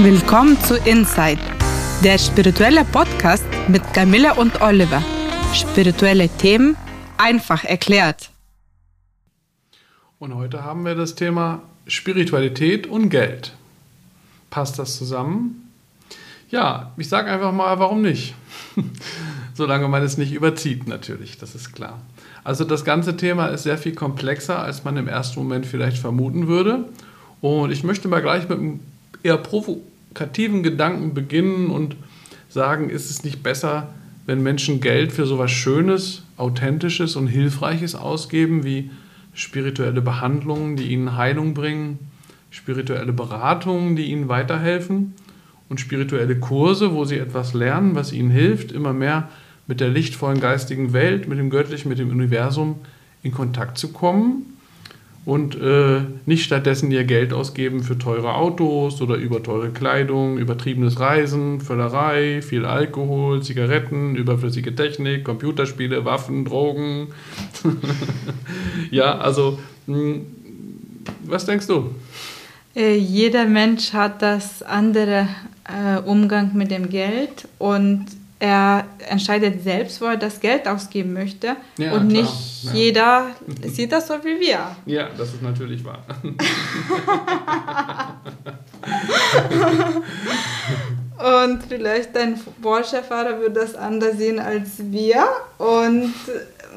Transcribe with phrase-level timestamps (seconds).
[0.00, 1.40] Willkommen zu Inside,
[2.04, 5.02] der spirituelle Podcast mit Camilla und Oliver.
[5.52, 6.76] Spirituelle Themen
[7.16, 8.30] einfach erklärt.
[10.20, 13.56] Und heute haben wir das Thema Spiritualität und Geld.
[14.50, 15.68] Passt das zusammen?
[16.48, 18.36] Ja, ich sage einfach mal, warum nicht?
[19.54, 22.00] Solange man es nicht überzieht, natürlich, das ist klar.
[22.44, 26.46] Also das ganze Thema ist sehr viel komplexer, als man im ersten Moment vielleicht vermuten
[26.46, 26.84] würde.
[27.40, 28.80] Und ich möchte mal gleich mit einem
[29.22, 31.96] eher provokativen Gedanken beginnen und
[32.48, 33.92] sagen, ist es nicht besser,
[34.26, 38.90] wenn Menschen Geld für sowas Schönes, Authentisches und Hilfreiches ausgeben, wie
[39.34, 41.98] spirituelle Behandlungen, die ihnen Heilung bringen,
[42.50, 45.14] spirituelle Beratungen, die ihnen weiterhelfen
[45.68, 49.28] und spirituelle Kurse, wo sie etwas lernen, was ihnen hilft, immer mehr
[49.66, 52.76] mit der lichtvollen geistigen Welt, mit dem Göttlichen, mit dem Universum
[53.22, 54.57] in Kontakt zu kommen
[55.28, 61.00] und äh, nicht stattdessen ihr Geld ausgeben für teure Autos oder über teure Kleidung, übertriebenes
[61.00, 67.08] Reisen, Völlerei, viel Alkohol, Zigaretten, überflüssige Technik, Computerspiele, Waffen, Drogen.
[68.90, 70.26] ja, also, mh, hm,
[71.24, 71.90] was denkst du?
[72.74, 75.28] Äh, jeder Mensch hat das andere
[75.64, 78.06] äh, Umgang mit dem Geld und
[78.40, 81.56] er entscheidet selbst, wo er das Geld ausgeben möchte.
[81.76, 82.22] Ja, und klar.
[82.22, 82.72] nicht ja.
[82.72, 83.26] jeder
[83.66, 84.76] sieht das so wie wir.
[84.86, 86.04] Ja, das ist natürlich wahr.
[91.48, 95.26] und vielleicht ein Porsche-Fahrer würde das anders sehen als wir.
[95.58, 96.14] Und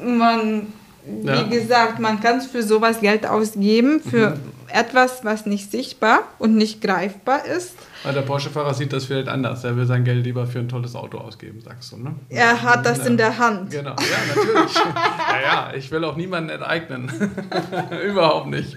[0.04, 0.66] man,
[1.06, 1.44] wie ja.
[1.44, 4.40] gesagt, man kann für sowas Geld ausgeben, für mhm.
[4.72, 7.74] Etwas, was nicht sichtbar und nicht greifbar ist.
[8.02, 9.62] Weil der Porsche-Fahrer sieht das vielleicht anders.
[9.62, 12.14] Er will sein Geld lieber für ein tolles Auto ausgeben, sagst du, ne?
[12.28, 13.70] Er hat das in der Hand.
[13.70, 14.74] Genau, ja, natürlich.
[14.74, 17.10] ja, ja, ich will auch niemanden enteignen.
[18.04, 18.76] Überhaupt nicht.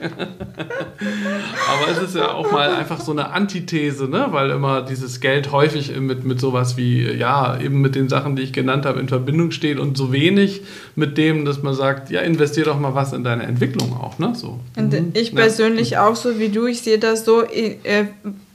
[0.58, 4.28] Aber es ist ja auch mal einfach so eine Antithese, ne?
[4.32, 8.44] Weil immer dieses Geld häufig mit, mit sowas wie, ja, eben mit den Sachen, die
[8.44, 10.62] ich genannt habe, in Verbindung steht und so wenig
[10.96, 14.34] mit dem, dass man sagt, ja, investier doch mal was in deine Entwicklung auch, ne?
[14.36, 14.60] So.
[14.78, 15.12] Und mhm.
[15.14, 16.08] ich persönlich ja.
[16.08, 18.06] auch so wie du, ich sehe das so, äh,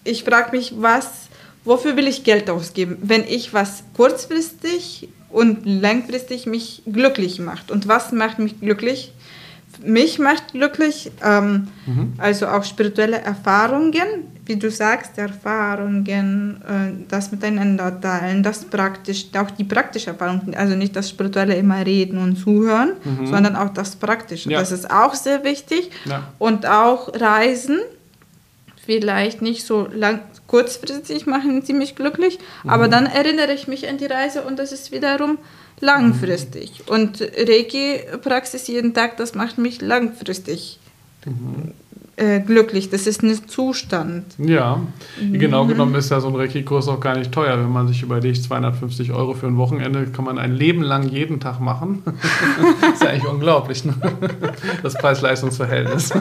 [0.04, 1.28] ich frage mich, was,
[1.64, 7.70] wofür will ich Geld ausgeben, wenn ich was kurzfristig und langfristig mich glücklich macht.
[7.70, 9.12] Und was macht mich glücklich?
[9.82, 12.12] Mich macht glücklich, ähm, mhm.
[12.18, 19.50] also auch spirituelle Erfahrungen, wie du sagst, Erfahrungen, äh, das miteinander teilen, das praktisch, auch
[19.50, 23.26] die praktische Erfahrung, also nicht das spirituelle immer reden und zuhören, mhm.
[23.26, 24.50] sondern auch das praktische.
[24.50, 24.58] Ja.
[24.58, 25.90] Das ist auch sehr wichtig.
[26.04, 26.24] Ja.
[26.38, 27.78] Und auch Reisen
[28.84, 32.70] vielleicht nicht so lang, kurzfristig machen sie mich glücklich, mhm.
[32.70, 35.38] aber dann erinnere ich mich an die Reise und das ist wiederum
[35.80, 36.84] langfristig.
[36.86, 40.78] Und Reiki-Praxis jeden Tag, das macht mich langfristig
[41.24, 41.72] mhm.
[42.16, 42.90] äh, glücklich.
[42.90, 44.24] Das ist ein Zustand.
[44.38, 44.80] Ja,
[45.20, 45.68] genau mhm.
[45.68, 47.58] genommen ist ja so ein Reiki-Kurs auch gar nicht teuer.
[47.58, 51.40] Wenn man sich überlegt, 250 Euro für ein Wochenende kann man ein Leben lang jeden
[51.40, 52.02] Tag machen.
[52.04, 52.14] das
[52.94, 53.94] ist ja eigentlich unglaublich, ne?
[54.82, 56.10] das Preis-Leistungs-Verhältnis.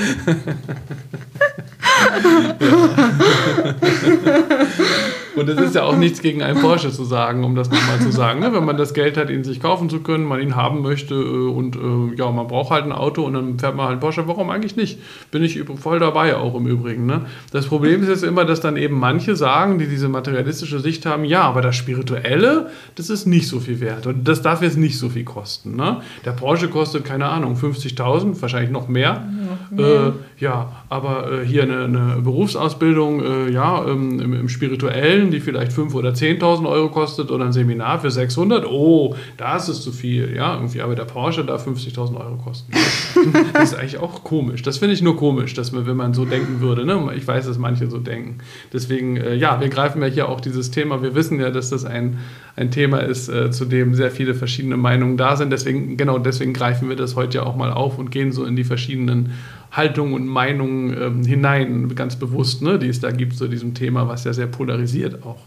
[5.40, 8.12] Und es ist ja auch nichts gegen einen Porsche zu sagen, um das nochmal zu
[8.12, 8.40] sagen.
[8.40, 8.52] Ne?
[8.52, 11.48] Wenn man das Geld hat, ihn sich kaufen zu können, man ihn haben möchte äh,
[11.48, 14.28] und äh, ja, man braucht halt ein Auto und dann fährt man halt einen Porsche.
[14.28, 14.98] Warum eigentlich nicht?
[15.30, 17.06] Bin ich voll dabei auch im Übrigen.
[17.06, 17.22] Ne?
[17.52, 21.24] Das Problem ist jetzt immer, dass dann eben manche sagen, die diese materialistische Sicht haben,
[21.24, 24.98] ja, aber das Spirituelle, das ist nicht so viel wert und das darf jetzt nicht
[24.98, 25.74] so viel kosten.
[25.74, 26.02] Ne?
[26.26, 29.26] Der Porsche kostet, keine Ahnung, 50.000, wahrscheinlich noch mehr.
[29.74, 35.30] Ja, äh, ja aber äh, hier eine, eine Berufsausbildung, äh, ja, ähm, im, im Spirituellen,
[35.30, 39.66] die vielleicht 5.000 oder 10.000 Euro kostet oder ein Seminar für 600, oh, da ist
[39.66, 40.34] zu viel.
[40.34, 42.72] Ja, irgendwie, aber der Porsche darf 50.000 Euro kosten.
[43.52, 44.62] das ist eigentlich auch komisch.
[44.62, 46.84] Das finde ich nur komisch, dass man, wenn man so denken würde.
[46.84, 47.12] Ne?
[47.16, 48.38] Ich weiß, dass manche so denken.
[48.72, 51.04] Deswegen, äh, ja, wir greifen ja hier auch dieses Thema.
[51.04, 52.18] Wir wissen ja, dass das ein,
[52.56, 55.50] ein Thema ist, äh, zu dem sehr viele verschiedene Meinungen da sind.
[55.50, 58.56] Deswegen, genau deswegen greifen wir das heute ja auch mal auf und gehen so in
[58.56, 59.34] die verschiedenen
[59.70, 64.08] Haltungen und Meinungen ähm, hinein, ganz bewusst, ne, die es da gibt zu diesem Thema,
[64.08, 65.38] was ja sehr polarisiert auch.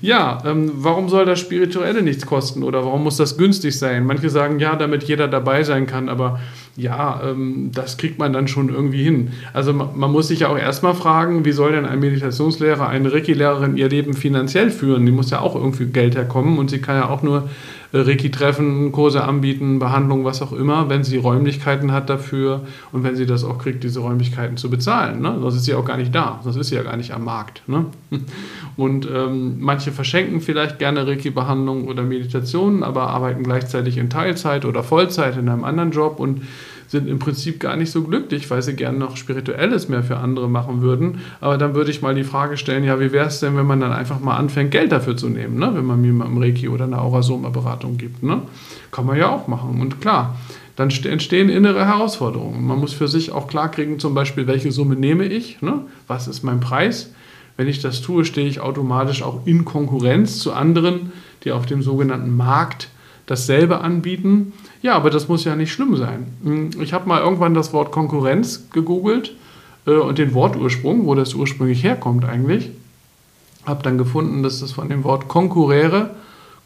[0.00, 4.06] Ja, ähm, warum soll das Spirituelle nichts kosten oder warum muss das günstig sein?
[4.06, 6.40] Manche sagen, ja, damit jeder dabei sein kann, aber
[6.76, 9.32] ja, ähm, das kriegt man dann schon irgendwie hin.
[9.52, 13.12] Also man, man muss sich ja auch erstmal fragen, wie soll denn ein Meditationslehrer, eine
[13.12, 15.06] Reiki-Lehrerin ihr Leben finanziell führen?
[15.06, 17.48] Die muss ja auch irgendwie Geld herkommen und sie kann ja auch nur
[18.02, 23.24] Reiki-Treffen, Kurse anbieten, Behandlung, was auch immer, wenn sie Räumlichkeiten hat dafür und wenn sie
[23.24, 25.22] das auch kriegt, diese Räumlichkeiten zu bezahlen.
[25.22, 25.36] Ne?
[25.40, 27.62] Sonst ist sie auch gar nicht da, sonst ist sie ja gar nicht am Markt.
[27.68, 27.86] Ne?
[28.76, 34.82] Und ähm, manche verschenken vielleicht gerne Reiki-Behandlung oder Meditationen, aber arbeiten gleichzeitig in Teilzeit oder
[34.82, 36.42] Vollzeit in einem anderen Job und
[36.94, 40.48] sind im Prinzip gar nicht so glücklich, weil sie gerne noch Spirituelles mehr für andere
[40.48, 41.18] machen würden.
[41.40, 43.80] Aber dann würde ich mal die Frage stellen, ja, wie wäre es denn, wenn man
[43.80, 45.72] dann einfach mal anfängt, Geld dafür zu nehmen, ne?
[45.74, 48.22] wenn man mir mal im Reiki oder eine Aurasoma-Beratung gibt.
[48.22, 48.42] Ne?
[48.92, 49.80] Kann man ja auch machen.
[49.80, 50.36] Und klar,
[50.76, 52.64] dann entstehen innere Herausforderungen.
[52.64, 55.80] Man muss für sich auch klarkriegen, zum Beispiel, welche Summe nehme ich, ne?
[56.06, 57.12] was ist mein Preis.
[57.56, 61.12] Wenn ich das tue, stehe ich automatisch auch in Konkurrenz zu anderen,
[61.42, 62.88] die auf dem sogenannten Markt
[63.26, 64.52] dasselbe anbieten.
[64.82, 66.26] Ja, aber das muss ja nicht schlimm sein.
[66.42, 69.34] Hm, ich habe mal irgendwann das Wort Konkurrenz gegoogelt
[69.86, 72.70] äh, und den Wortursprung, wo das ursprünglich herkommt eigentlich.
[73.64, 76.10] Habe dann gefunden, dass das von dem Wort konkurrere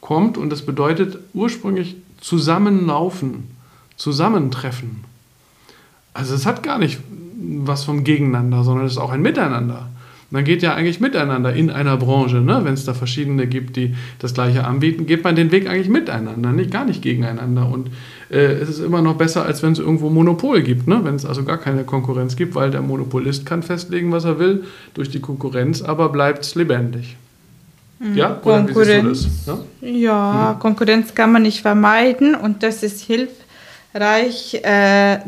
[0.01, 3.59] kommt und das bedeutet ursprünglich zusammenlaufen
[3.99, 5.05] zusammentreffen.
[6.15, 7.01] Also es hat gar nicht
[7.41, 9.89] was vom Gegeneinander, sondern es ist auch ein Miteinander.
[10.31, 12.61] Man geht ja eigentlich miteinander in einer Branche, ne?
[12.63, 16.53] wenn es da verschiedene gibt, die das gleiche anbieten, geht man den Weg eigentlich miteinander,
[16.53, 17.67] nicht gar nicht gegeneinander.
[17.67, 17.89] Und
[18.31, 21.01] äh, es ist immer noch besser, als wenn es irgendwo Monopol gibt, ne?
[21.03, 24.65] wenn es also gar keine Konkurrenz gibt, weil der Monopolist kann festlegen, was er will,
[24.93, 27.17] durch die Konkurrenz, aber bleibt es lebendig.
[27.99, 28.15] Mhm.
[28.15, 29.27] Ja, Konkurrenz.
[29.47, 30.61] Ja, ja mhm.
[30.61, 33.49] Konkurrenz kann man nicht vermeiden und das ist hilfreich
[33.95, 35.19] reich, äh,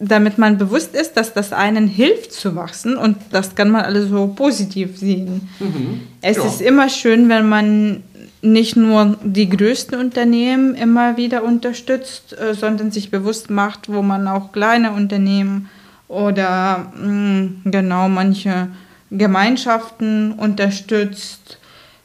[0.00, 4.08] damit man bewusst ist, dass das einen hilft zu wachsen und das kann man alles
[4.08, 5.50] so positiv sehen.
[5.60, 6.00] Mhm.
[6.22, 6.46] Es ja.
[6.46, 8.02] ist immer schön, wenn man
[8.40, 14.26] nicht nur die größten Unternehmen immer wieder unterstützt, äh, sondern sich bewusst macht, wo man
[14.26, 15.68] auch kleine Unternehmen
[16.08, 18.68] oder mh, mm, genau manche
[19.10, 21.58] Gemeinschaften unterstützt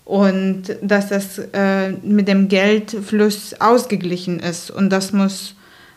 [0.04, 4.70] und dass das äh, mit dem Geldfluss ausgeglichen ist.
[4.70, 5.55] Und das muss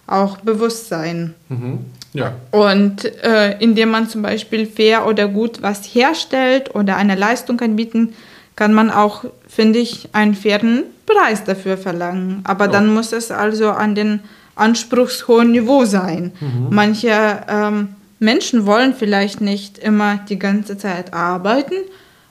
[0.08, 1.34] auch Bewusstsein.
[1.48, 1.80] Mhm.
[2.12, 2.32] Ja.
[2.50, 8.14] Und äh, indem man zum Beispiel fair oder gut was herstellt oder eine Leistung anbieten,
[8.56, 12.40] kann man auch, finde ich, einen fairen Preis dafür verlangen.
[12.44, 12.72] Aber ja.
[12.72, 14.20] dann muss es also an den
[14.56, 16.32] anspruchshohen Niveau sein.
[16.40, 16.66] Mhm.
[16.70, 17.88] Manche ähm,
[18.18, 21.74] Menschen wollen vielleicht nicht immer die ganze Zeit arbeiten,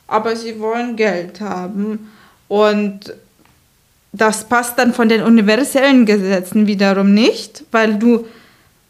[0.08, 2.12] aber sie wollen Geld haben.
[2.50, 3.14] Und
[4.18, 8.26] das passt dann von den universellen Gesetzen wiederum nicht, weil du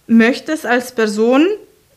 [0.07, 1.45] möchtest als Person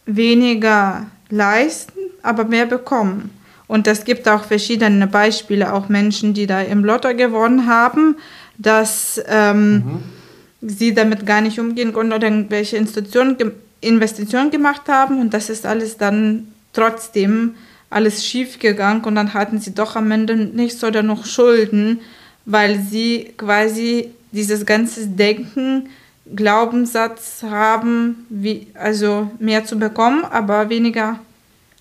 [0.06, 1.93] weniger leisten,
[2.23, 3.31] aber mehr bekommen.
[3.69, 8.17] Und es gibt auch verschiedene Beispiele, auch Menschen, die da im Lotto gewonnen haben,
[8.59, 10.03] dass ähm, mhm.
[10.61, 13.37] sie damit gar nicht umgehen konnten oder irgendwelche Institutionen,
[13.81, 17.55] Investitionen gemacht haben und das ist alles dann trotzdem
[17.91, 22.00] alles schief gegangen und dann hatten sie doch am Ende nichts oder noch Schulden
[22.45, 25.89] weil sie quasi dieses ganze Denken,
[26.35, 31.19] Glaubenssatz haben, wie, also mehr zu bekommen, aber weniger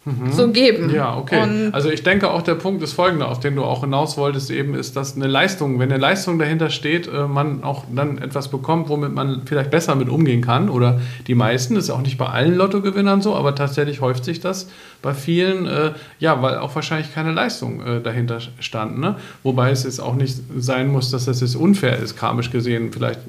[0.10, 0.32] mhm.
[0.32, 0.94] zu geben.
[0.94, 1.42] Ja, okay.
[1.42, 4.52] Und also ich denke auch der Punkt ist folgender, auf den du auch hinaus wolltest,
[4.52, 8.50] eben ist, dass eine Leistung, wenn eine Leistung dahinter steht, äh, man auch dann etwas
[8.50, 12.18] bekommt, womit man vielleicht besser mit umgehen kann oder die meisten, das ist auch nicht
[12.18, 14.70] bei allen Lottogewinnern so, aber tatsächlich häuft sich das
[15.02, 19.00] bei vielen, äh, ja, weil auch wahrscheinlich keine Leistung äh, dahinter stand.
[19.00, 19.16] Ne?
[19.44, 22.92] Wobei es jetzt auch nicht sein muss, dass das jetzt unfair ist, karmisch gesehen.
[22.92, 23.22] Vielleicht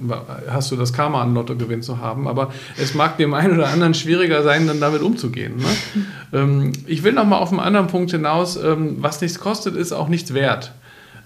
[0.48, 3.94] hast du das Karma an Lottogewinn zu haben, aber es mag dem einen oder anderen
[3.94, 5.56] schwieriger sein, dann damit umzugehen.
[5.58, 6.04] Ne?
[6.32, 8.56] ähm, ich will noch mal auf einen anderen Punkt hinaus.
[8.56, 10.72] Ähm, was nichts kostet, ist auch nichts wert.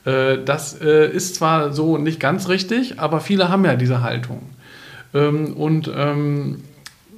[0.05, 4.43] Äh, das äh, ist zwar so nicht ganz richtig, aber viele haben ja diese Haltung.
[5.15, 6.63] Ähm, und ähm,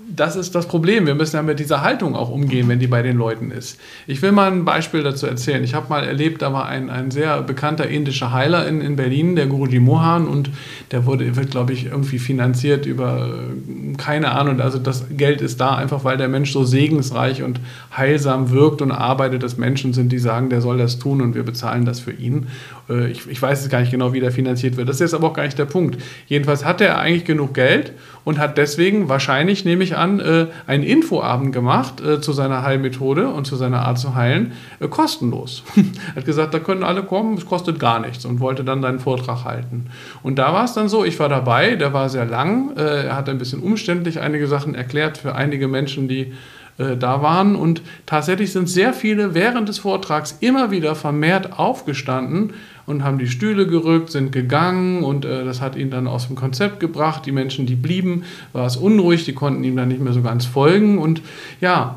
[0.08, 1.06] das ist das Problem.
[1.06, 3.78] Wir müssen ja mit dieser Haltung auch umgehen, wenn die bei den Leuten ist.
[4.06, 5.64] Ich will mal ein Beispiel dazu erzählen.
[5.64, 9.34] Ich habe mal erlebt, da war ein, ein sehr bekannter indischer Heiler in, in Berlin,
[9.34, 10.50] der Guruji Mohan, und
[10.92, 15.60] der wurde, wird, glaube ich, irgendwie finanziert über, äh, keine Ahnung, also das Geld ist
[15.60, 17.60] da einfach, weil der Mensch so segensreich und
[17.96, 21.42] heilsam wirkt und arbeitet, dass Menschen sind, die sagen, der soll das tun und wir
[21.42, 22.46] bezahlen das für ihn.
[22.88, 24.88] Äh, ich, ich weiß jetzt gar nicht genau, wie der finanziert wird.
[24.88, 26.00] Das ist jetzt aber auch gar nicht der Punkt.
[26.26, 27.92] Jedenfalls hat er eigentlich genug Geld
[28.26, 33.28] und hat deswegen wahrscheinlich, nehme ich an, äh, einen Infoabend gemacht äh, zu seiner Heilmethode
[33.28, 34.52] und zu seiner Art zu heilen,
[34.90, 35.62] kostenlos.
[36.16, 39.44] hat gesagt, da können alle kommen, es kostet gar nichts und wollte dann seinen Vortrag
[39.44, 39.86] halten.
[40.24, 43.28] Und da war es dann so, ich war dabei, der war sehr lang, er hat
[43.28, 46.32] ein bisschen umständlich einige Sachen erklärt für einige Menschen, die
[46.78, 47.56] da waren.
[47.56, 52.52] Und tatsächlich sind sehr viele während des Vortrags immer wieder vermehrt aufgestanden
[52.86, 56.36] und haben die Stühle gerückt, sind gegangen und äh, das hat ihn dann aus dem
[56.36, 57.26] Konzept gebracht.
[57.26, 60.44] Die Menschen, die blieben, war es unruhig, die konnten ihm dann nicht mehr so ganz
[60.44, 61.20] folgen und
[61.60, 61.96] ja,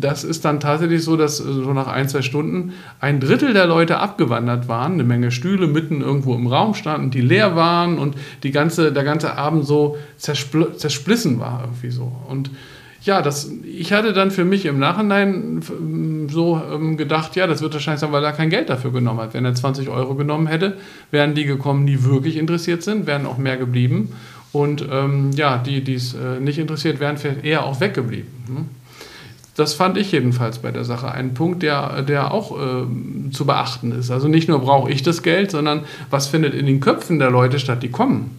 [0.00, 3.66] das ist dann tatsächlich so, dass äh, so nach ein, zwei Stunden ein Drittel der
[3.66, 8.16] Leute abgewandert waren, eine Menge Stühle mitten irgendwo im Raum standen, die leer waren und
[8.42, 12.50] die ganze, der ganze Abend so zerspl zersplissen war irgendwie so und
[13.02, 15.62] ja, das, ich hatte dann für mich im Nachhinein
[16.30, 19.32] so ähm, gedacht, ja, das wird wahrscheinlich sein, weil er kein Geld dafür genommen hat.
[19.34, 20.76] Wenn er 20 Euro genommen hätte,
[21.10, 24.12] wären die gekommen, die wirklich interessiert sind, wären auch mehr geblieben.
[24.52, 28.28] Und ähm, ja, die, die es äh, nicht interessiert, wären vielleicht eher auch weggeblieben.
[28.48, 28.64] Ne?
[29.56, 33.92] Das fand ich jedenfalls bei der Sache ein Punkt, der, der auch äh, zu beachten
[33.92, 34.10] ist.
[34.10, 37.58] Also nicht nur brauche ich das Geld, sondern was findet in den Köpfen der Leute
[37.58, 38.30] statt, die kommen.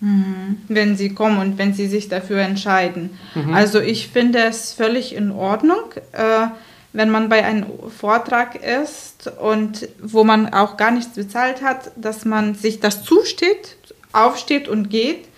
[0.00, 0.58] Mhm.
[0.68, 3.10] Wenn sie kommen und wenn sie sich dafür entscheiden.
[3.34, 3.52] Mhm.
[3.54, 6.46] Also ich finde es völlig in Ordnung, äh,
[6.92, 7.66] wenn man bei einem
[7.96, 13.76] Vortrag ist und wo man auch gar nichts bezahlt hat, dass man sich das zusteht,
[14.12, 15.28] aufsteht und geht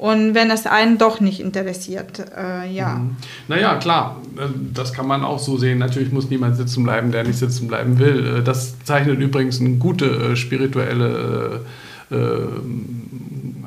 [0.00, 2.94] und wenn es einen doch nicht interessiert, äh, ja.
[2.94, 3.16] Mhm.
[3.48, 5.76] Naja, klar, äh, das kann man auch so sehen.
[5.78, 8.38] Natürlich muss niemand sitzen bleiben, der nicht sitzen bleiben will.
[8.38, 11.66] Äh, das zeichnet übrigens eine gute äh, spirituelle äh,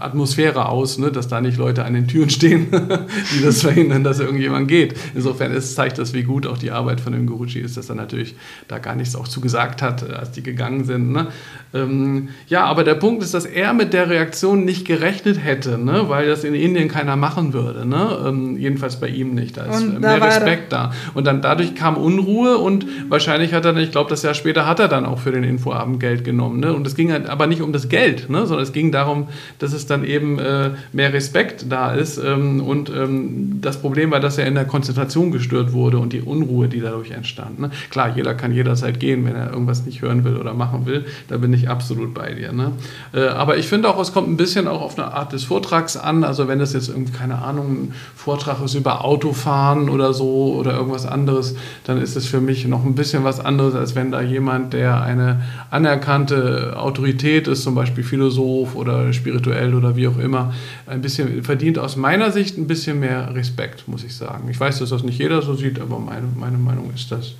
[0.03, 1.11] Atmosphäre aus, ne?
[1.11, 2.67] dass da nicht Leute an den Türen stehen,
[3.33, 4.95] die das verhindern, dass irgendjemand geht.
[5.15, 7.95] Insofern ist, zeigt das, wie gut auch die Arbeit von dem Guruji ist, dass er
[7.95, 8.35] natürlich
[8.67, 11.11] da gar nichts auch zu gesagt hat, als die gegangen sind.
[11.11, 11.27] Ne?
[11.73, 16.09] Ähm, ja, aber der Punkt ist, dass er mit der Reaktion nicht gerechnet hätte, ne?
[16.09, 17.85] weil das in Indien keiner machen würde.
[17.85, 18.17] Ne?
[18.27, 19.57] Ähm, jedenfalls bei ihm nicht.
[19.57, 20.91] Da ist und mehr Respekt da.
[21.13, 24.79] Und dann dadurch kam Unruhe und wahrscheinlich hat er, ich glaube, das Jahr später hat
[24.79, 26.59] er dann auch für den Infoabend Geld genommen.
[26.59, 26.73] Ne?
[26.73, 28.45] Und es ging halt aber nicht um das Geld, ne?
[28.45, 32.17] sondern es ging darum, dass es dann eben äh, mehr Respekt da ist.
[32.17, 36.21] Ähm, und ähm, das Problem war, dass er in der Konzentration gestört wurde und die
[36.21, 37.59] Unruhe, die dadurch entstand.
[37.59, 37.71] Ne?
[37.89, 41.05] Klar, jeder kann jederzeit gehen, wenn er irgendwas nicht hören will oder machen will.
[41.29, 42.51] Da bin ich absolut bei dir.
[42.51, 42.73] Ne?
[43.13, 45.95] Äh, aber ich finde auch, es kommt ein bisschen auch auf eine Art des Vortrags
[45.95, 46.23] an.
[46.23, 50.73] Also wenn das jetzt irgendwie, keine Ahnung, ein Vortrag ist über Autofahren oder so oder
[50.73, 54.21] irgendwas anderes, dann ist es für mich noch ein bisschen was anderes, als wenn da
[54.21, 60.53] jemand, der eine anerkannte Autorität ist, zum Beispiel Philosoph oder spirituell oder wie auch immer,
[60.87, 64.47] ein bisschen verdient aus meiner Sicht ein bisschen mehr Respekt, muss ich sagen.
[64.49, 67.33] Ich weiß, dass das nicht jeder so sieht, aber meine, meine Meinung ist das.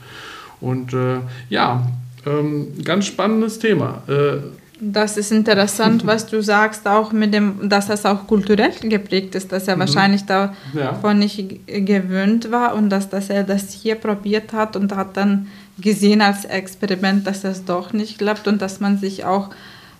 [0.61, 1.87] Und äh, ja,
[2.25, 4.03] ähm, ganz spannendes Thema.
[4.07, 4.37] Äh,
[4.79, 9.51] das ist interessant, was du sagst, auch mit dem, dass das auch kulturell geprägt ist,
[9.51, 9.81] dass er mhm.
[9.81, 11.13] wahrscheinlich davon ja.
[11.13, 15.47] nicht gewöhnt war und dass, dass er das hier probiert hat und hat dann
[15.79, 19.49] gesehen als Experiment, dass das doch nicht klappt und dass man sich auch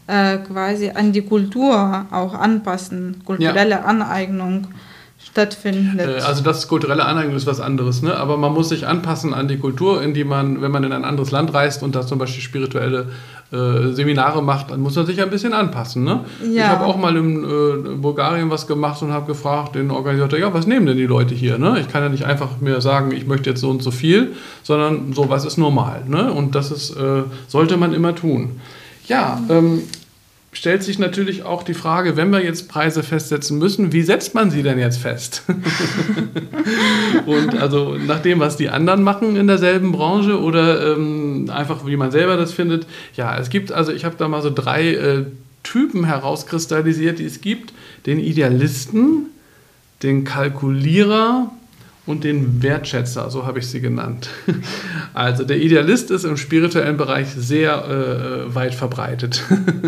[0.08, 3.84] äh, quasi an die Kultur auch anpassen, kulturelle ja.
[3.84, 4.68] Aneignung
[5.24, 6.08] stattfindet.
[6.08, 8.16] Äh, also das kulturelle Aneignung ist was anderes, ne?
[8.16, 11.06] aber man muss sich anpassen an die Kultur, in die man, wenn man in ein
[11.06, 13.08] anderes Land reist und da zum Beispiel spirituelle
[13.52, 16.04] äh, Seminare macht, dann muss man sich ein bisschen anpassen.
[16.04, 16.22] Ne?
[16.42, 16.48] Ja.
[16.50, 20.54] Ich habe auch mal in äh, Bulgarien was gemacht und habe gefragt den Organisator, ja,
[20.54, 21.58] was nehmen denn die Leute hier?
[21.58, 21.80] Ne?
[21.80, 24.34] Ich kann ja nicht einfach mir sagen, ich möchte jetzt so und so viel,
[24.64, 26.04] sondern so, was ist normal.
[26.08, 26.32] Ne?
[26.32, 28.60] Und das ist, äh, sollte man immer tun.
[29.08, 29.84] Ja, ähm,
[30.54, 34.52] stellt sich natürlich auch die Frage, wenn wir jetzt Preise festsetzen müssen, wie setzt man
[34.52, 35.44] sie denn jetzt fest?
[37.26, 41.98] und also nach dem, was die anderen machen in derselben Branche oder ähm, einfach wie
[41.98, 42.88] man selber das findet.
[43.16, 45.26] Ja, es gibt, also ich habe da mal so drei äh,
[45.64, 47.74] Typen herauskristallisiert, die es gibt.
[48.06, 49.28] Den Idealisten,
[50.04, 51.52] den Kalkulierer
[52.06, 54.30] und den Wertschätzer, so habe ich sie genannt.
[55.16, 59.44] Also der Idealist ist im spirituellen Bereich sehr äh, weit verbreitet.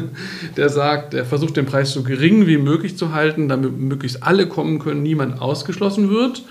[0.58, 4.48] der sagt, er versucht den Preis so gering wie möglich zu halten, damit möglichst alle
[4.48, 6.44] kommen können, niemand ausgeschlossen wird.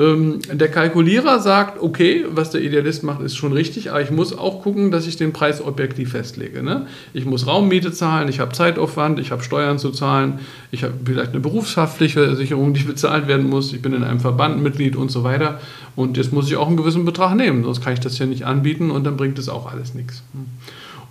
[0.00, 4.36] Ähm, der Kalkulierer sagt, okay, was der Idealist macht, ist schon richtig, aber ich muss
[4.36, 6.62] auch gucken, dass ich den Preis objektiv festlege.
[6.62, 6.86] Ne?
[7.12, 10.38] Ich muss Raummiete zahlen, ich habe Zeitaufwand, ich habe Steuern zu zahlen,
[10.70, 14.96] ich habe vielleicht eine Berufshaftpflichtversicherung, die bezahlt werden muss, ich bin in einem Verband Mitglied
[14.96, 15.60] und so weiter.
[15.96, 18.46] Und jetzt muss ich auch einen gewissen Betrag nehmen, sonst kann ich das hier nicht
[18.46, 20.22] anbieten und dann bringt es auch alles nichts.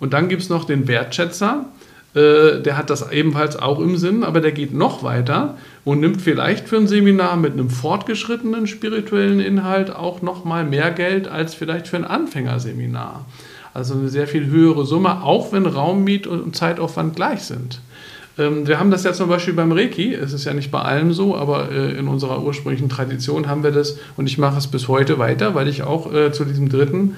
[0.00, 1.66] Und dann gibt es noch den Wertschätzer.
[2.14, 6.20] Äh, der hat das ebenfalls auch im Sinn, aber der geht noch weiter und nimmt
[6.20, 11.54] vielleicht für ein Seminar mit einem fortgeschrittenen spirituellen Inhalt auch noch mal mehr Geld als
[11.54, 13.26] vielleicht für ein Anfängerseminar.
[13.72, 17.80] Also eine sehr viel höhere Summe, auch wenn Raummiet und Zeitaufwand gleich sind.
[18.36, 21.12] Ähm, wir haben das ja zum Beispiel beim Reiki, es ist ja nicht bei allem
[21.12, 24.88] so, aber äh, in unserer ursprünglichen Tradition haben wir das und ich mache es bis
[24.88, 27.16] heute weiter, weil ich auch äh, zu diesem dritten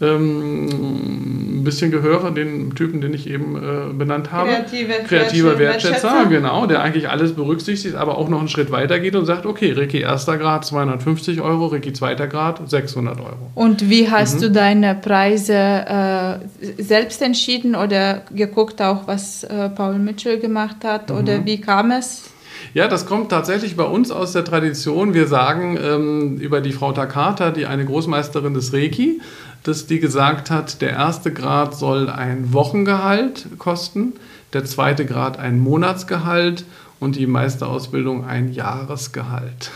[0.00, 4.50] ähm, ein bisschen gehöre, den Typen, den ich eben äh, benannt habe.
[4.50, 8.98] Kreative, Kreativer Wertschätzer, Wertschätzer, genau, der eigentlich alles berücksichtigt, aber auch noch einen Schritt weiter
[8.98, 13.50] geht und sagt, okay, Reiki erster Grad 250 Euro, Reiki zweiter Grad 600 Euro.
[13.54, 14.40] Und wie hast mhm.
[14.40, 21.10] du deine Preise äh, selbst entschieden oder geguckt auch, was äh, Paul Mitchell gemacht hat
[21.10, 21.16] mhm.
[21.16, 22.30] oder wie kam es?
[22.72, 25.14] Ja, das kommt tatsächlich bei uns aus der Tradition.
[25.14, 29.20] Wir sagen ähm, über die Frau Takata, die eine Großmeisterin des Reiki,
[29.64, 34.12] dass die gesagt hat, der erste Grad soll ein Wochengehalt kosten,
[34.52, 36.64] der zweite Grad ein Monatsgehalt
[37.04, 39.70] und die Meisterausbildung ein Jahresgehalt.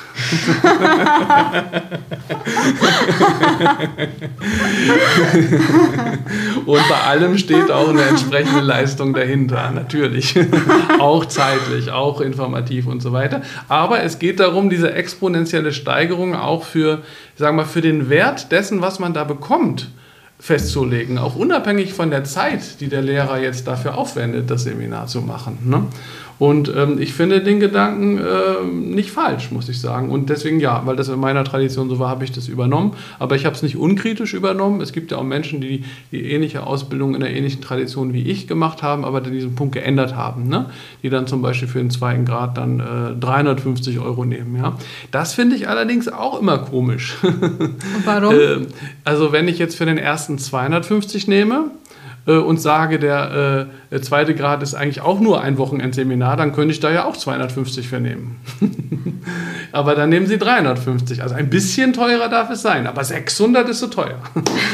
[6.64, 10.34] und bei allem steht auch eine entsprechende Leistung dahinter, natürlich.
[10.98, 13.42] auch zeitlich, auch informativ und so weiter.
[13.68, 17.02] Aber es geht darum, diese exponentielle Steigerung auch für,
[17.36, 19.90] sagen wir, für den Wert dessen, was man da bekommt,
[20.40, 25.20] festzulegen, auch unabhängig von der Zeit, die der Lehrer jetzt dafür aufwendet, das Seminar zu
[25.20, 25.58] machen.
[25.64, 25.86] Ne?
[26.38, 30.10] Und ähm, ich finde den Gedanken äh, nicht falsch, muss ich sagen.
[30.10, 32.92] Und deswegen ja, weil das in meiner Tradition so war, habe ich das übernommen.
[33.18, 34.80] Aber ich habe es nicht unkritisch übernommen.
[34.80, 38.46] Es gibt ja auch Menschen, die die ähnliche Ausbildung in der ähnlichen Tradition wie ich
[38.46, 40.48] gemacht haben, aber diesen Punkt geändert haben.
[40.48, 40.66] Ne?
[41.02, 44.56] Die dann zum Beispiel für den zweiten Grad dann äh, 350 Euro nehmen.
[44.56, 44.76] Ja?
[45.10, 47.16] Das finde ich allerdings auch immer komisch.
[48.04, 48.34] Warum?
[48.34, 48.66] äh,
[49.04, 51.70] also wenn ich jetzt für den ersten 250 nehme,
[52.28, 56.72] äh, und sage, der, äh, zweite Grad ist eigentlich auch nur ein Wochenendseminar, dann könnte
[56.72, 58.36] ich da ja auch 250 vernehmen.
[59.72, 61.22] aber dann nehmen Sie 350.
[61.22, 64.18] Also ein bisschen teurer darf es sein, aber 600 ist so teuer.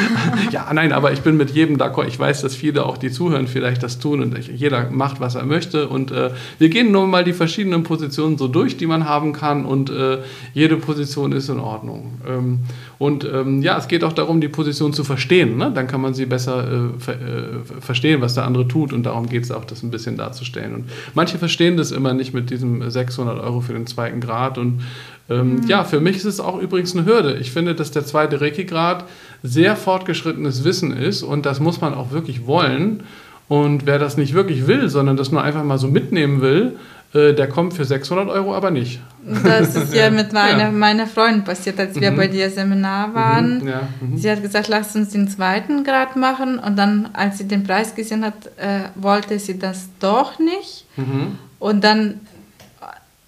[0.51, 2.07] ja, nein, aber ich bin mit jedem d'accord.
[2.09, 5.45] Ich weiß, dass viele auch, die zuhören, vielleicht das tun und jeder macht, was er
[5.45, 5.89] möchte.
[5.89, 9.65] Und äh, wir gehen nur mal die verschiedenen Positionen so durch, die man haben kann
[9.65, 10.19] und äh,
[10.53, 12.19] jede Position ist in Ordnung.
[12.29, 12.61] Ähm,
[12.99, 15.57] und ähm, ja, es geht auch darum, die Position zu verstehen.
[15.57, 15.73] Ne?
[15.75, 18.93] Dann kann man sie besser äh, ver äh, verstehen, was der andere tut.
[18.93, 20.75] Und darum geht es auch, das ein bisschen darzustellen.
[20.75, 20.85] Und
[21.15, 24.59] manche verstehen das immer nicht mit diesem 600 Euro für den zweiten Grad.
[24.59, 24.83] Und
[25.29, 25.67] ähm, mhm.
[25.67, 27.37] ja, für mich ist es auch übrigens eine Hürde.
[27.39, 29.05] Ich finde, dass der zweite Reiki-Grad
[29.43, 31.23] sehr fortgeschrittenes Wissen ist.
[31.23, 33.03] Und das muss man auch wirklich wollen.
[33.49, 36.94] Und wer das nicht wirklich will, sondern das nur einfach mal so mitnehmen will, äh,
[37.15, 39.01] der kommt für 600 Euro aber nicht.
[39.45, 40.71] Das ist ja mit meiner, ja.
[40.73, 42.17] meiner Freundin passiert, als wir mhm.
[42.17, 43.61] bei dir Seminar waren.
[43.61, 43.69] Mhm.
[43.69, 43.89] Ja.
[44.01, 44.17] Mhm.
[44.17, 46.59] Sie hat gesagt, lass uns den zweiten Grad machen.
[46.59, 50.87] Und dann, als sie den Preis gesehen hat, äh, wollte sie das doch nicht.
[50.97, 51.39] Mhm.
[51.61, 52.21] Und dann,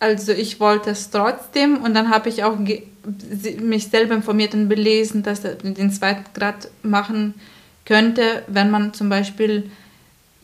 [0.00, 1.76] also ich wollte es trotzdem.
[1.76, 7.34] Und dann habe ich auch mich selber informiert und belesen, dass den zweiten Grad machen
[7.84, 9.70] könnte, wenn man zum Beispiel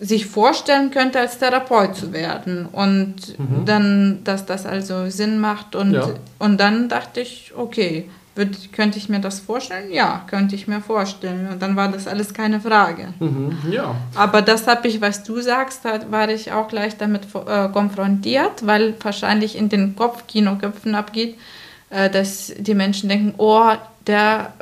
[0.03, 2.67] sich vorstellen könnte, als Therapeut zu werden.
[2.67, 3.65] Und mhm.
[3.65, 5.77] dann, dass das also Sinn macht.
[5.77, 6.09] Und, ja.
[6.41, 9.93] und dann dachte ich, okay, würd, könnte ich mir das vorstellen?
[9.93, 11.49] Ja, könnte ich mir vorstellen.
[11.49, 13.15] Und dann war das alles keine Frage.
[13.21, 13.59] Mhm.
[13.71, 13.95] Ja.
[14.17, 18.95] Aber das habe ich, was du sagst, war ich auch gleich damit äh, konfrontiert, weil
[19.03, 21.39] wahrscheinlich in den Kopf, Kinoköpfen abgeht,
[21.91, 23.71] äh, dass die Menschen denken, oh,
[24.09, 24.53] der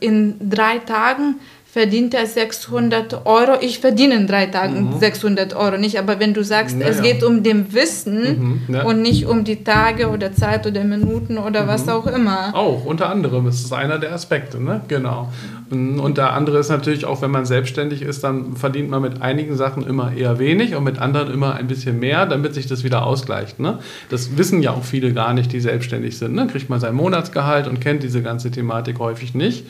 [0.00, 1.36] äh, in drei Tagen
[1.74, 3.58] verdient er 600 Euro.
[3.60, 4.98] Ich verdiene in drei Tagen mhm.
[5.00, 6.92] 600 Euro nicht, aber wenn du sagst, naja.
[6.92, 8.84] es geht um dem Wissen mhm, ja.
[8.84, 11.66] und nicht um die Tage oder Zeit oder Minuten oder mhm.
[11.66, 12.54] was auch immer.
[12.54, 14.82] Auch, unter anderem, das ist einer der Aspekte, ne?
[14.86, 15.32] genau.
[15.70, 19.56] Und der andere ist natürlich auch, wenn man selbstständig ist, dann verdient man mit einigen
[19.56, 23.06] Sachen immer eher wenig und mit anderen immer ein bisschen mehr, damit sich das wieder
[23.06, 23.60] ausgleicht.
[23.60, 23.78] Ne?
[24.10, 26.34] Das wissen ja auch viele gar nicht, die selbstständig sind.
[26.34, 26.48] Ne?
[26.48, 29.66] Kriegt man sein Monatsgehalt und kennt diese ganze Thematik häufig nicht.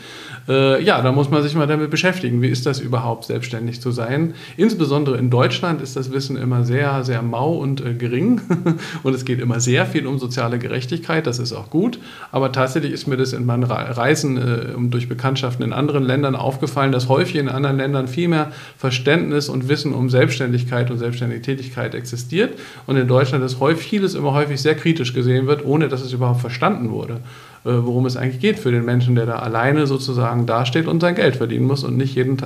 [0.48, 2.42] Äh, ja, da muss man sich mal damit beschäftigen.
[2.42, 4.34] Wie ist das überhaupt, selbstständig zu sein?
[4.56, 8.40] Insbesondere in Deutschland ist das Wissen immer sehr, sehr mau und äh, gering.
[9.04, 11.26] und es geht immer sehr viel um soziale Gerechtigkeit.
[11.28, 12.00] Das ist auch gut.
[12.32, 16.92] Aber tatsächlich ist mir das in meinen Reisen äh, durch Bekanntschaften in anderen Ländern aufgefallen,
[16.92, 21.94] dass häufig in anderen Ländern viel mehr Verständnis und Wissen um Selbstständigkeit und selbstständige Tätigkeit
[21.94, 22.58] existiert.
[22.86, 26.12] Und in Deutschland ist häufig vieles immer häufig sehr kritisch gesehen wird, ohne dass es
[26.12, 27.20] überhaupt verstanden wurde.
[27.64, 31.14] Äh, worum es eigentlich geht für den Menschen, der da alleine sozusagen dasteht und sein
[31.14, 32.36] Geld verdienen muss und nicht jeden,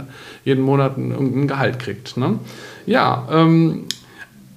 [0.44, 2.16] jeden Monat ein, Gehalt kriegt.
[2.16, 2.38] Ne?
[2.86, 3.86] Ja, ähm,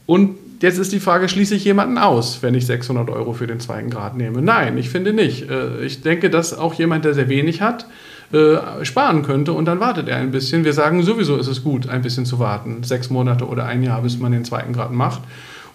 [0.05, 3.59] und jetzt ist die Frage, schließe ich jemanden aus, wenn ich 600 Euro für den
[3.59, 4.43] zweiten Grad nehme?
[4.43, 5.49] Nein, ich finde nicht.
[5.49, 7.87] Äh, ich denke, dass auch jemand, der sehr wenig hat,
[8.33, 10.63] äh, sparen könnte und dann wartet er ein bisschen.
[10.63, 14.01] Wir sagen sowieso ist es gut, ein bisschen zu warten, sechs Monate oder ein Jahr,
[14.01, 15.21] bis man den zweiten Grad macht.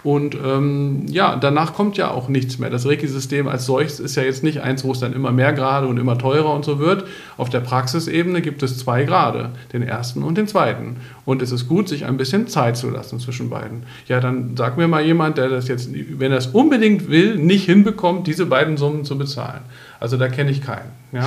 [0.06, 2.70] Und ähm, ja, danach kommt ja auch nichts mehr.
[2.70, 5.88] Das Reiki-System als solches ist ja jetzt nicht eins, wo es dann immer mehr Grade
[5.88, 7.08] und immer teurer und so wird.
[7.36, 10.98] Auf der Praxisebene gibt es zwei Grade, den ersten und den zweiten.
[11.24, 13.82] Und es ist gut, sich ein bisschen Zeit zu lassen zwischen beiden.
[14.06, 17.64] Ja, dann sag mir mal jemand, der das jetzt, wenn er es unbedingt will, nicht
[17.64, 19.62] hinbekommt, diese beiden Summen zu bezahlen.
[19.98, 20.90] Also da kenne ich keinen.
[21.12, 21.26] Ja?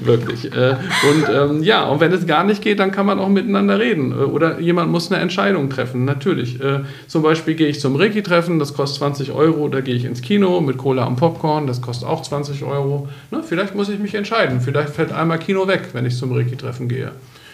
[0.00, 0.52] Wirklich.
[0.52, 0.76] Äh,
[1.08, 4.12] und ähm, ja, und wenn es gar nicht geht, dann kann man auch miteinander reden.
[4.12, 6.60] Äh, oder jemand muss eine Entscheidung treffen, natürlich.
[6.60, 9.68] Äh, zum Beispiel gehe ich zum Reiki-Treffen, das kostet 20 Euro.
[9.68, 13.08] Da gehe ich ins Kino mit Cola und Popcorn, das kostet auch 20 Euro.
[13.30, 14.60] Na, vielleicht muss ich mich entscheiden.
[14.60, 17.12] Vielleicht fällt einmal Kino weg, wenn ich zum Reiki-Treffen gehe.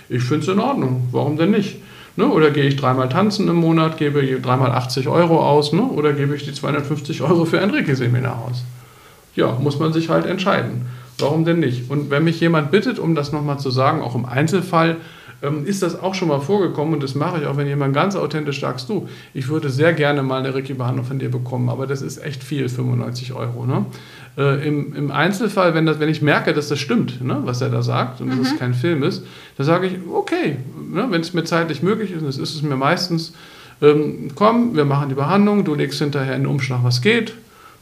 [0.09, 1.09] Ich finde es in Ordnung.
[1.13, 1.77] Warum denn nicht?
[2.17, 2.29] Ne?
[2.29, 5.83] Oder gehe ich dreimal tanzen im Monat, gebe dreimal 80 Euro aus, ne?
[5.83, 8.65] oder gebe ich die 250 Euro für ein Reiki-Seminar aus?
[9.35, 10.87] Ja, muss man sich halt entscheiden.
[11.19, 11.91] Warum denn nicht?
[11.91, 14.97] Und wenn mich jemand bittet, um das nochmal zu sagen, auch im Einzelfall,
[15.43, 18.17] ähm, ist das auch schon mal vorgekommen und das mache ich auch, wenn jemand ganz
[18.17, 22.03] authentisch sagst, du, ich würde sehr gerne mal eine Reiki-Behandlung von dir bekommen, aber das
[22.03, 23.67] ist echt viel, 95 Euro.
[23.67, 23.87] Ne?
[24.37, 27.71] Äh, im, Im Einzelfall, wenn, das, wenn ich merke, dass das stimmt, ne, was er
[27.71, 28.39] da sagt und mhm.
[28.39, 29.25] dass es kein Film ist,
[29.57, 30.57] dann sage ich, okay,
[30.91, 33.33] ne, wenn es mir zeitlich möglich ist, und das ist es mir meistens,
[33.81, 37.35] ähm, komm, wir machen die Behandlung, du legst hinterher in den Umschlag, was geht,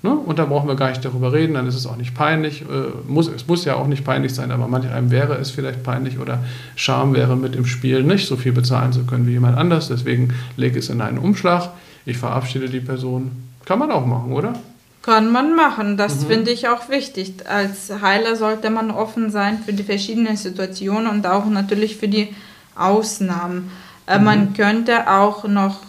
[0.02, 0.10] Ne?
[0.10, 2.62] Und da brauchen wir gar nicht darüber reden, dann ist es auch nicht peinlich.
[2.62, 2.64] Äh,
[3.06, 6.18] muss, es muss ja auch nicht peinlich sein, aber manch einem wäre es vielleicht peinlich
[6.18, 6.42] oder
[6.74, 9.88] Scham wäre mit im Spiel, nicht so viel bezahlen zu können wie jemand anders.
[9.88, 11.70] Deswegen lege es in einen Umschlag.
[12.04, 13.30] Ich verabschiede die Person.
[13.64, 14.54] Kann man auch machen, oder?
[15.02, 16.26] Kann man machen, das mhm.
[16.28, 17.34] finde ich auch wichtig.
[17.48, 22.34] Als Heiler sollte man offen sein für die verschiedenen Situationen und auch natürlich für die
[22.76, 23.72] Ausnahmen.
[24.06, 24.24] Äh, mhm.
[24.24, 25.80] Man könnte auch noch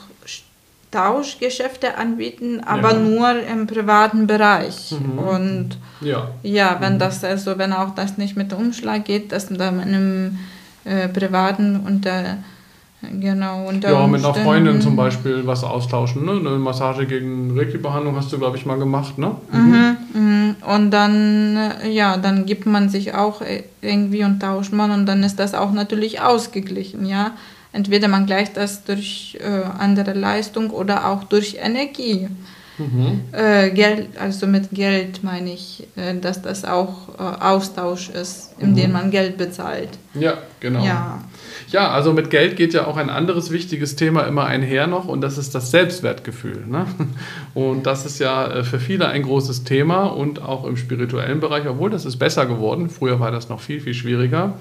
[0.89, 2.99] Tauschgeschäfte anbieten, aber ja.
[2.99, 4.91] nur im privaten Bereich.
[4.91, 5.19] Mhm.
[5.19, 6.99] Und ja, ja wenn mhm.
[6.99, 10.39] das also, wenn auch das nicht mit dem Umschlag geht, dass man im
[10.85, 12.37] äh, privaten unter
[13.19, 16.31] genau unter ja mit einer Freundin zum Beispiel was austauschen, ne?
[16.31, 19.35] Eine Massage gegen Reiki-Behandlung hast du glaube ich mal gemacht, ne?
[19.51, 19.97] Mhm.
[20.13, 20.55] Mhm.
[20.67, 21.57] Und dann
[21.89, 25.53] ja, dann gibt man sich auch äh, irgendwie und tauscht man und dann ist das
[25.53, 27.31] auch natürlich ausgeglichen, ja.
[27.73, 32.27] Entweder man gleicht das durch äh, andere Leistung oder auch durch Energie.
[32.77, 33.21] Mhm.
[33.31, 38.87] Äh, Geld, also mit Geld meine ich, äh, dass das auch äh, Austausch ist, indem
[38.87, 38.93] mhm.
[38.93, 39.89] man Geld bezahlt.
[40.15, 40.83] Ja, genau.
[40.83, 41.23] Ja.
[41.69, 45.21] ja, also mit Geld geht ja auch ein anderes wichtiges Thema immer einher noch und
[45.21, 46.65] das ist das Selbstwertgefühl.
[46.67, 46.85] Ne?
[47.53, 51.67] Und das ist ja äh, für viele ein großes Thema und auch im spirituellen Bereich,
[51.67, 52.89] obwohl das ist besser geworden.
[52.89, 54.57] Früher war das noch viel, viel schwieriger.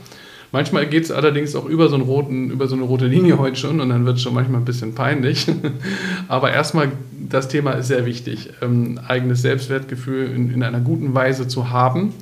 [0.53, 3.57] Manchmal geht es allerdings auch über so, einen roten, über so eine rote Linie heute
[3.57, 5.47] schon und dann wird es schon manchmal ein bisschen peinlich.
[6.29, 6.93] Aber erstmal,
[7.29, 12.13] das Thema ist sehr wichtig, ähm, eigenes Selbstwertgefühl in, in, einer guten Weise zu haben.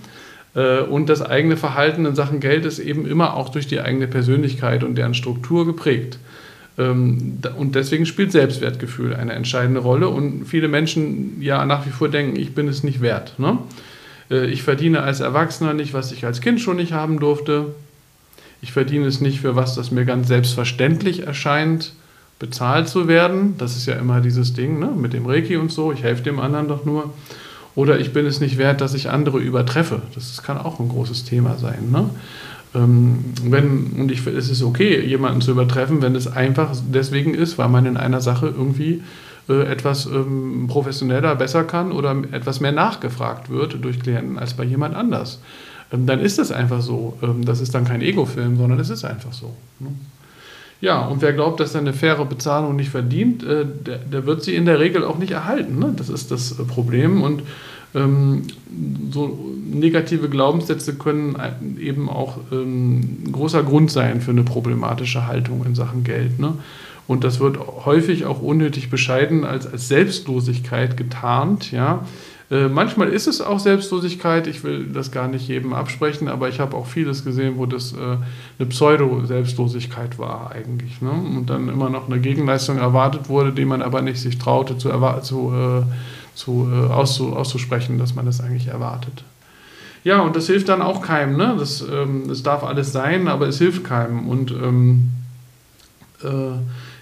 [0.55, 4.07] Äh, und das eigene Verhalten in Sachen Geld ist eben immer auch durch die eigene
[4.07, 6.21] Persönlichkeit und deren Struktur geprägt.
[6.79, 10.09] Ähm, und deswegen spielt Selbstwertgefühl eine entscheidende Rolle.
[10.09, 13.41] Und viele Menschen ja nach wie vor denken, ich bin es nicht wert.
[13.41, 13.59] Ne?
[14.31, 17.75] Äh, ich verdiene als Erwachsener nicht, was ich als Kind schon nicht haben durfte.
[18.63, 21.93] Ich verdiene es nicht für was, das mir ganz selbstverständlich erscheint,
[22.39, 23.55] bezahlt zu werden.
[23.59, 24.91] Das ist ja immer dieses Ding ne?
[24.97, 25.93] mit dem Reiki und so.
[25.93, 27.13] Ich helfe dem anderen doch nur.
[27.75, 30.03] Oder ich bin es nicht wert, dass ich andere übertreffe.
[30.15, 31.91] Das kann auch ein großes Thema sein.
[31.91, 32.11] Ne?
[32.75, 37.59] Ähm, wenn, und ich, es ist okay, jemanden zu übertreffen, wenn es einfach deswegen ist,
[37.59, 39.03] weil man in einer Sache irgendwie
[39.49, 44.65] äh, etwas ähm, professioneller, besser kann oder etwas mehr nachgefragt wird durch Klienten als bei
[44.65, 45.41] jemand anders.
[45.93, 47.17] Ähm, dann ist es einfach so.
[47.23, 49.55] Ähm, das ist dann kein Ego-Film, sondern es ist einfach so.
[49.79, 49.91] Ne?
[50.81, 54.43] Ja, und wer glaubt, dass er eine faire Bezahlung nicht verdient, äh, der, der wird
[54.43, 55.79] sie in der Regel auch nicht erhalten.
[55.79, 55.93] Ne?
[55.97, 57.23] Das ist das äh, Problem.
[57.23, 57.43] Und
[57.95, 58.45] ähm,
[59.11, 59.39] so
[59.71, 61.37] negative Glaubenssätze können
[61.79, 66.39] eben auch ähm, ein großer Grund sein für eine problematische Haltung in Sachen Geld.
[66.39, 66.55] Ne?
[67.09, 71.73] Und das wird häufig auch unnötig bescheiden als, als Selbstlosigkeit getarnt.
[71.73, 72.07] Ja?
[72.51, 76.59] Äh, manchmal ist es auch Selbstlosigkeit, ich will das gar nicht jedem absprechen, aber ich
[76.59, 77.97] habe auch vieles gesehen, wo das äh,
[78.59, 81.01] eine Pseudo-Selbstlosigkeit war eigentlich.
[81.01, 81.11] Ne?
[81.11, 84.91] Und dann immer noch eine Gegenleistung erwartet wurde, die man aber nicht sich traute zu,
[85.23, 85.83] zu, äh,
[86.35, 89.23] zu äh, auszu auszusprechen, dass man das eigentlich erwartet.
[90.03, 91.37] Ja, und das hilft dann auch keinem.
[91.37, 91.55] Ne?
[91.57, 94.27] Das, ähm, das darf alles sein, aber es hilft keinem.
[94.29, 95.11] Und ähm,
[96.25, 96.27] äh,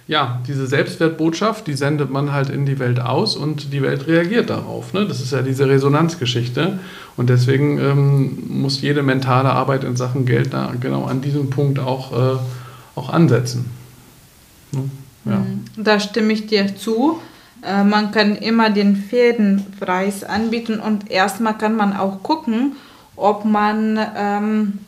[0.09, 4.49] ja, diese Selbstwertbotschaft, die sendet man halt in die Welt aus und die Welt reagiert
[4.49, 4.91] darauf.
[4.91, 5.05] Ne?
[5.05, 6.79] Das ist ja diese Resonanzgeschichte.
[7.15, 11.77] Und deswegen ähm, muss jede mentale Arbeit in Sachen Geld da genau an diesem Punkt
[11.77, 12.39] auch, äh,
[12.95, 13.69] auch ansetzen.
[14.71, 14.89] Ne?
[15.25, 15.35] Ja.
[15.35, 15.65] Mhm.
[15.77, 17.19] Da stimme ich dir zu.
[17.61, 22.71] Äh, man kann immer den Fädenpreis anbieten und erstmal kann man auch gucken,
[23.15, 24.79] ob man ähm,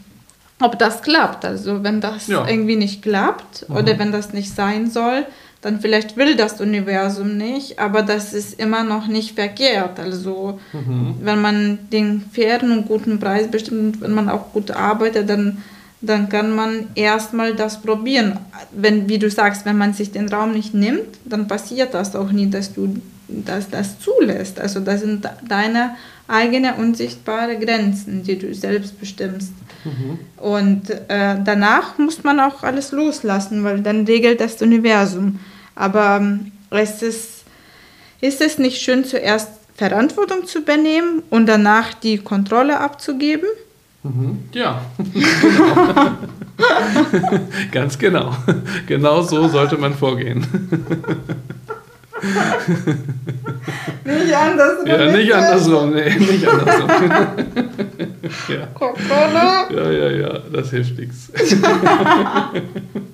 [0.61, 1.45] ob das klappt.
[1.45, 2.47] Also wenn das ja.
[2.47, 3.75] irgendwie nicht klappt mhm.
[3.75, 5.25] oder wenn das nicht sein soll,
[5.61, 9.99] dann vielleicht will das Universum nicht, aber das ist immer noch nicht verkehrt.
[9.99, 11.15] Also mhm.
[11.21, 15.59] wenn man den fairen und guten Preis bestimmt, wenn man auch gut arbeitet, dann,
[16.01, 18.39] dann kann man erstmal das probieren.
[18.71, 22.31] Wenn, wie du sagst, wenn man sich den Raum nicht nimmt, dann passiert das auch
[22.31, 22.95] nie, dass du
[23.33, 24.59] dass das zulässt.
[24.59, 25.91] Also das sind deine
[26.31, 29.53] eigene unsichtbare Grenzen, die du selbst bestimmst.
[29.83, 30.19] Mhm.
[30.37, 35.39] Und äh, danach muss man auch alles loslassen, weil dann regelt das Universum.
[35.75, 37.43] Aber ähm, es ist,
[38.21, 43.47] ist es nicht schön, zuerst Verantwortung zu übernehmen und danach die Kontrolle abzugeben?
[44.03, 44.43] Mhm.
[44.53, 46.11] Ja, genau.
[47.71, 48.35] ganz genau.
[48.87, 50.45] Genau so sollte man vorgehen.
[54.03, 54.87] nicht andersrum.
[54.87, 56.89] Ja, nicht andersrum, nee, nicht andersrum.
[58.49, 58.65] ja.
[58.73, 59.67] Kontrolle.
[59.75, 61.31] Ja, ja, ja, das hilft nichts.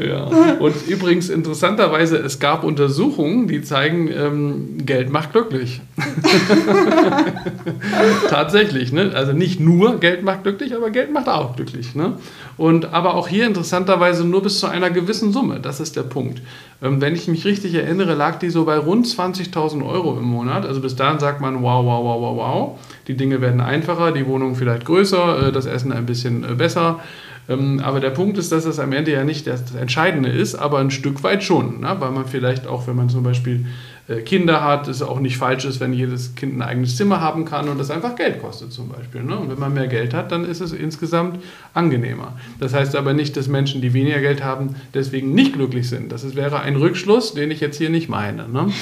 [0.00, 0.24] Ja.
[0.60, 5.80] Und übrigens interessanterweise, es gab Untersuchungen, die zeigen, ähm, Geld macht glücklich.
[8.28, 9.10] Tatsächlich, ne?
[9.14, 11.96] Also nicht nur Geld macht glücklich, aber Geld macht auch glücklich.
[11.96, 12.12] Ne?
[12.56, 15.58] Und aber auch hier interessanterweise nur bis zu einer gewissen Summe.
[15.60, 16.40] Das ist der Punkt.
[16.80, 20.64] Ähm, wenn ich mich richtig erinnere, lag die so bei rund 20.000 Euro im Monat.
[20.64, 22.78] Also bis dahin sagt man, wow, wow, wow, wow, wow.
[23.08, 27.00] Die Dinge werden einfacher, die Wohnung vielleicht größer, äh, das Essen ein bisschen äh, besser.
[27.48, 30.78] Ähm, aber der Punkt ist, dass es am Ende ja nicht das Entscheidende ist, aber
[30.78, 31.80] ein Stück weit schon.
[31.80, 31.96] Ne?
[31.98, 33.64] Weil man vielleicht auch, wenn man zum Beispiel
[34.08, 37.44] äh, Kinder hat, es auch nicht falsch ist, wenn jedes Kind ein eigenes Zimmer haben
[37.44, 39.22] kann und das einfach Geld kostet zum Beispiel.
[39.22, 39.36] Ne?
[39.36, 41.38] Und wenn man mehr Geld hat, dann ist es insgesamt
[41.74, 42.38] angenehmer.
[42.58, 46.12] Das heißt aber nicht, dass Menschen, die weniger Geld haben, deswegen nicht glücklich sind.
[46.12, 48.48] Das wäre ein Rückschluss, den ich jetzt hier nicht meine.
[48.48, 48.72] Ne?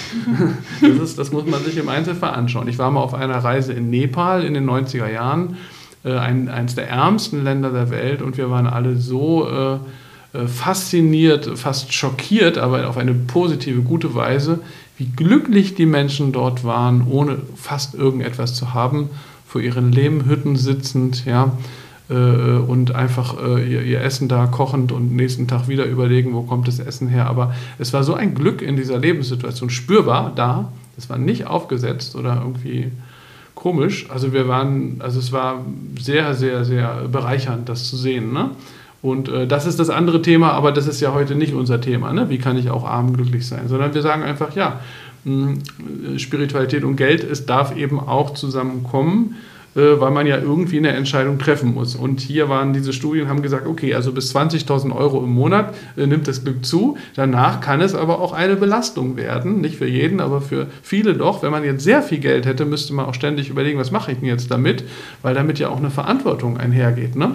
[0.81, 2.69] Das, ist, das muss man sich im Einzelfall anschauen.
[2.69, 5.57] Ich war mal auf einer Reise in Nepal in den 90er Jahren,
[6.07, 9.49] äh, ein, eines der ärmsten Länder der Welt und wir waren alle so...
[9.49, 9.79] Äh, äh
[10.49, 14.59] fasziniert, fast schockiert, aber auf eine positive, gute Weise,
[14.99, 19.09] wie glücklich die Menschen dort waren, ohne fast irgendetwas zu haben,
[19.47, 21.53] vor ihren Lehmhütten sitzend, ja,
[22.09, 26.42] äh, und einfach äh, ihr, ihr, Essen da kochend und nächsten Tag wieder überlegen, wo
[26.42, 27.27] kommt das Essen her.
[27.27, 30.73] Aber es war so ein Glück in dieser Lebenssituation spürbar da.
[30.97, 32.92] Es war nicht aufgesetzt oder irgendwie
[33.57, 34.09] komisch.
[34.09, 35.64] Also wir waren, also es war
[35.99, 38.33] sehr, sehr, sehr bereichernd, das zu sehen.
[38.33, 38.51] Ne?
[39.03, 42.12] Und äh, das ist das andere Thema, aber das ist ja heute nicht unser Thema.
[42.12, 42.31] Ne?
[42.31, 43.66] Wie kann ich auch arm glücklich sein?
[43.66, 44.81] Sondern wir sagen einfach, ja,
[45.25, 45.55] mh,
[46.05, 49.35] hm, Spiritualität und Geld, es darf eben auch zusammenkommen,
[49.77, 51.95] weil man ja irgendwie eine Entscheidung treffen muss.
[51.95, 56.07] Und hier waren diese Studien, haben gesagt, okay, also bis 20.000 Euro im Monat äh,
[56.07, 56.97] nimmt das Glück zu.
[57.15, 59.61] Danach kann es aber auch eine Belastung werden.
[59.61, 61.43] Nicht für jeden, aber für viele doch.
[61.43, 64.19] Wenn man jetzt sehr viel Geld hätte, müsste man auch ständig überlegen, was mache ich
[64.19, 64.85] denn jetzt damit?
[65.23, 67.17] Weil damit ja auch eine Verantwortung einhergeht.
[67.17, 67.33] Ne?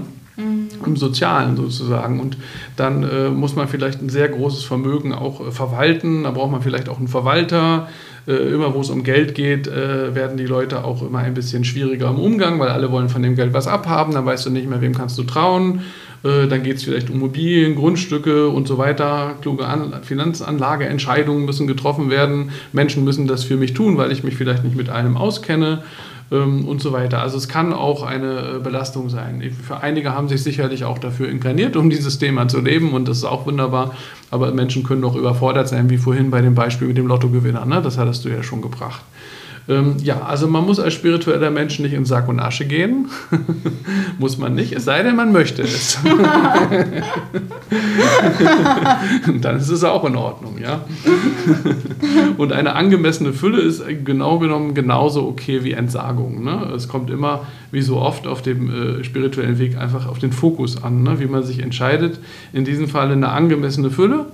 [0.86, 2.20] Im Sozialen sozusagen.
[2.20, 2.38] Und
[2.76, 6.24] dann äh, muss man vielleicht ein sehr großes Vermögen auch äh, verwalten.
[6.24, 7.88] Da braucht man vielleicht auch einen Verwalter.
[8.28, 11.64] Äh, immer wo es um Geld geht, äh, werden die Leute auch immer ein bisschen
[11.64, 14.14] schwieriger im Umgang, weil alle wollen von dem Geld was abhaben.
[14.14, 15.82] Dann weißt du nicht mehr, wem kannst du trauen.
[16.24, 19.36] Äh, dann geht es vielleicht um Immobilien, Grundstücke und so weiter.
[19.42, 22.52] Kluge An Finanzanlageentscheidungen müssen getroffen werden.
[22.74, 25.84] Menschen müssen das für mich tun, weil ich mich vielleicht nicht mit einem auskenne
[26.32, 27.22] ähm, und so weiter.
[27.22, 29.42] Also es kann auch eine äh, Belastung sein.
[29.52, 33.18] Für einige haben sich sicherlich auch dafür inkarniert, um dieses Thema zu leben und das
[33.18, 33.96] ist auch wunderbar.
[34.30, 37.66] Aber Menschen können auch überfordert sein, wie vorhin bei dem Beispiel mit dem Lottogewinner.
[37.66, 37.82] Ne?
[37.82, 39.02] Das hattest du ja schon gebracht.
[39.70, 43.10] Ähm, ja, also man muss als spiritueller Mensch nicht in Sack und Asche gehen.
[44.20, 46.00] muss man nicht, es sei denn, man möchte es.
[49.42, 50.84] Dann ist es auch in Ordnung, ja.
[52.38, 56.44] und eine angemessene Fülle ist genau genommen genauso okay wie Entsagung.
[56.44, 56.72] Ne?
[56.76, 60.84] Es kommt immer, wie so oft auf dem äh, spirituellen Weg, einfach auf den Fokus
[60.84, 61.20] an, ne?
[61.20, 62.20] wie man sich entscheidet.
[62.52, 64.26] In diesem Fall eine angemessene Fülle,